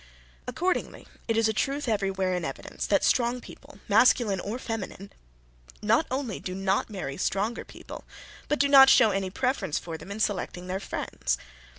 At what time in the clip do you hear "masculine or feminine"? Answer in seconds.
3.87-5.13